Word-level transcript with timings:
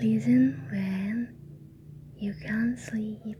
Listen 0.00 0.56
when 0.72 1.28
you 2.16 2.32
can't 2.40 2.72
sleep. 2.72 3.36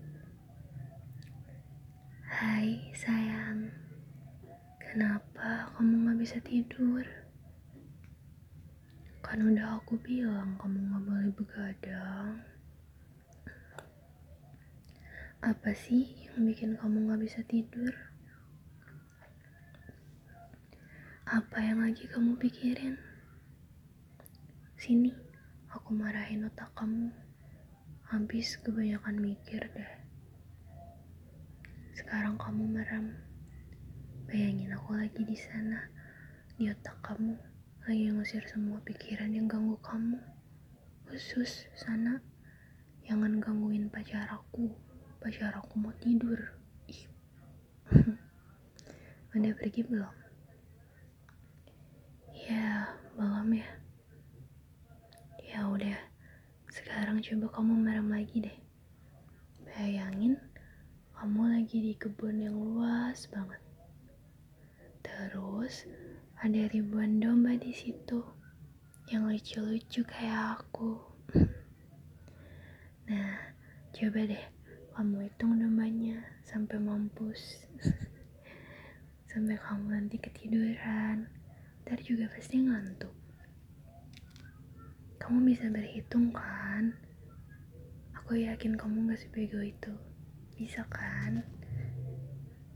Hai 2.29 2.93
sayang, 2.93 3.73
kenapa 4.77 5.73
kamu 5.73 6.05
gak 6.05 6.21
bisa 6.21 6.37
tidur? 6.45 7.01
Kan 9.25 9.41
udah 9.41 9.81
aku 9.81 9.97
bilang 10.05 10.61
kamu 10.61 10.85
gak 10.85 11.05
boleh 11.09 11.31
begadang. 11.33 12.45
Apa 15.41 15.73
sih 15.73 16.29
yang 16.29 16.45
bikin 16.45 16.77
kamu 16.77 17.09
gak 17.09 17.25
bisa 17.25 17.41
tidur? 17.49 17.97
Apa 21.25 21.57
yang 21.65 21.81
lagi 21.81 22.05
kamu 22.05 22.37
pikirin? 22.37 23.01
Sini, 24.77 25.30
aku 25.71 25.95
marahin 25.95 26.51
otak 26.51 26.75
kamu. 26.75 27.15
Habis 28.11 28.59
kebanyakan 28.59 29.23
mikir 29.23 29.63
deh. 29.71 29.93
Sekarang 31.95 32.35
kamu 32.35 32.67
merem. 32.67 33.15
Bayangin 34.27 34.75
aku 34.75 34.99
lagi 34.99 35.23
di 35.23 35.39
sana, 35.39 35.91
di 36.59 36.71
otak 36.71 36.99
kamu, 37.03 37.35
lagi 37.87 38.11
ngusir 38.11 38.43
semua 38.51 38.83
pikiran 38.83 39.31
yang 39.31 39.47
ganggu 39.47 39.79
kamu. 39.79 40.19
Khusus 41.07 41.67
sana, 41.79 42.19
jangan 43.07 43.39
gangguin 43.39 43.87
pacar 43.91 44.27
aku. 44.27 44.75
Pacar 45.23 45.55
aku 45.55 45.79
mau 45.79 45.95
tidur. 46.03 46.39
Ih. 46.91 47.07
Udah 49.35 49.55
pergi 49.55 49.87
belum? 49.87 50.15
Ya, 52.35 52.91
belum 53.15 53.55
ya. 53.55 53.71
Ya 55.51 55.67
udah, 55.67 55.99
sekarang 56.81 57.21
coba 57.21 57.61
kamu 57.61 57.73
merem 57.77 58.09
lagi 58.09 58.41
deh. 58.41 58.57
Bayangin, 59.69 60.41
kamu 61.13 61.53
lagi 61.53 61.77
di 61.77 61.93
kebun 61.93 62.41
yang 62.41 62.57
luas 62.57 63.29
banget. 63.29 63.61
Terus 65.05 65.85
ada 66.41 66.63
ribuan 66.73 67.21
domba 67.21 67.53
di 67.61 67.69
situ 67.77 68.25
yang 69.13 69.29
lucu-lucu 69.29 70.01
kayak 70.09 70.65
aku. 70.65 70.97
Nah, 73.11 73.43
coba 73.91 74.23
deh 74.23 74.45
kamu 74.95 75.27
hitung 75.27 75.59
dombanya 75.61 76.23
sampai 76.47 76.79
mampus. 76.81 77.67
sampai 79.35 79.59
kamu 79.59 79.99
nanti 80.01 80.17
ketiduran. 80.17 81.29
Ntar 81.85 81.99
juga 82.07 82.31
pasti 82.31 82.63
ngantuk. 82.63 83.20
Kamu 85.31 85.47
bisa 85.47 85.71
berhitung 85.71 86.35
kan? 86.35 86.91
Aku 88.19 88.35
yakin 88.35 88.75
kamu 88.75 89.15
gak 89.15 89.23
sebego 89.23 89.63
itu. 89.63 89.95
Bisa 90.59 90.83
kan? 90.91 91.47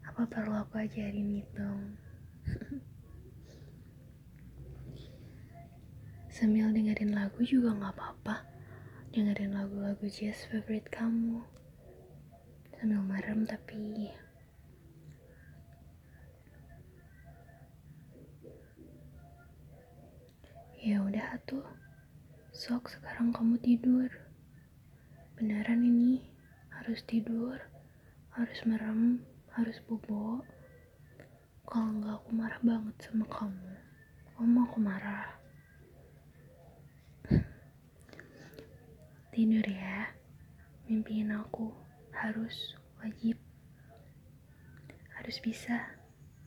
Apa 0.06 0.22
perlu 0.22 0.62
aku 0.62 0.78
ajarin 0.78 1.34
hitung? 1.34 1.98
Sambil 6.38 6.70
dengerin 6.70 7.10
lagu 7.10 7.42
juga 7.42 7.74
gak 7.74 7.98
apa-apa. 7.98 8.46
Dengerin 9.10 9.50
lagu-lagu 9.50 10.06
jazz 10.06 10.46
favorite 10.46 10.86
kamu. 10.94 11.42
Sambil 12.78 13.02
merem 13.02 13.42
tapi 13.42 14.14
Ya 20.78 21.02
udah 21.02 21.34
tuh. 21.50 21.83
Sok 22.64 22.88
sekarang 22.88 23.28
kamu 23.28 23.60
tidur. 23.60 24.08
Beneran 25.36 25.84
ini 25.84 26.24
harus 26.72 27.04
tidur, 27.04 27.60
harus 28.32 28.56
merem, 28.64 29.20
harus 29.52 29.76
bobo. 29.84 30.40
Kalau 31.68 31.92
enggak 31.92 32.24
aku 32.24 32.30
marah 32.32 32.56
banget 32.64 32.96
sama 33.04 33.28
kamu. 33.28 33.68
Kamu 34.32 34.58
aku 34.64 34.78
marah. 34.80 35.28
Tidur 39.36 39.66
ya. 39.68 40.16
Mimpiin 40.88 41.36
aku 41.36 41.68
harus 42.16 42.80
wajib. 43.04 43.36
Harus 45.20 45.36
bisa. 45.44 46.00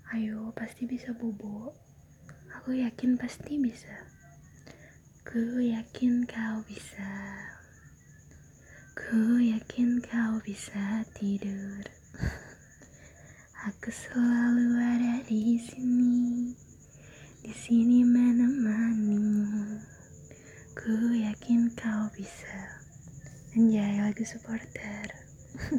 Ayo, 0.09 0.49
pasti 0.57 0.89
bisa 0.89 1.13
bobo. 1.13 1.78
Aku 2.57 2.73
yakin 2.73 3.22
pasti 3.22 3.61
bisa. 3.61 4.16
Ku 5.27 5.59
yakin 5.59 6.23
kau 6.23 6.63
bisa. 6.63 7.11
Ku 8.95 9.35
yakin 9.43 9.99
kau 9.99 10.39
bisa 10.39 11.03
tidur. 11.11 11.83
Aku 13.67 13.91
selalu 13.91 14.79
ada 14.79 15.19
di 15.27 15.59
sini. 15.59 16.55
Di 17.43 17.51
sini 17.51 18.07
menemanimu. 18.07 19.83
Ku 20.79 20.95
yakin 21.11 21.75
kau 21.75 22.07
bisa. 22.16 22.79
Anjay 23.51 23.99
lagu 23.99 24.23
supporter. 24.23 25.11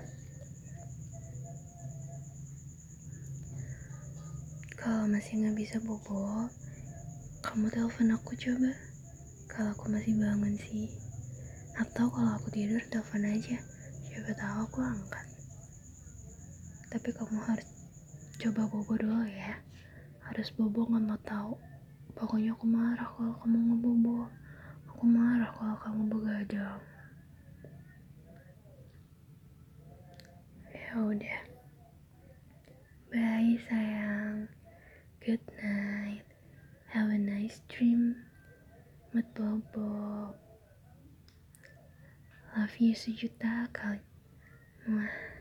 Kalau 4.76 5.08
masih 5.08 5.41
nggak 5.41 5.56
bisa 5.56 5.81
bobo, 5.81 6.53
kamu 7.41 7.72
telepon 7.72 8.12
aku 8.12 8.37
coba 8.37 8.88
kalau 9.58 9.74
aku 9.74 9.91
masih 9.91 10.14
bangun 10.14 10.54
sih. 10.54 10.86
Atau 11.74 12.06
kalau 12.14 12.38
aku 12.38 12.46
tidur 12.54 12.78
telepon 12.94 13.26
aja. 13.26 13.58
Siapa 14.06 14.30
tahu 14.38 14.56
aku 14.70 14.78
angkat. 14.86 15.26
Tapi 16.94 17.10
kamu 17.10 17.42
harus 17.42 17.66
coba 18.38 18.70
bobo 18.70 18.94
dulu 18.94 19.26
ya. 19.26 19.58
Harus 20.22 20.54
bobo 20.54 20.86
nggak 20.86 21.02
mau 21.02 21.19
tahu. 21.26 21.58
Pokoknya 22.14 22.54
aku 22.54 22.70
marah 22.70 23.10
kalau 23.19 23.34
kamu 23.42 23.58
ngebobo. 23.74 24.30
Aku 24.94 25.04
marah 25.10 25.50
kalau 25.50 25.75
kamu 25.82 26.02
begadang. 26.06 26.78
Ya 30.70 30.94
udah. 31.02 31.40
Bye 33.10 33.58
sayang. 33.66 34.46
Good 35.19 35.42
night. 35.58 36.22
Have 36.94 37.10
a 37.10 37.19
nice 37.19 37.58
dream 37.66 38.28
Mat 39.12 39.24
Bobo. 39.32 40.34
Love 42.52 42.76
you 42.80 42.92
sejuta 42.92 43.69
kali. 43.72 44.04
Mwah 44.84 45.38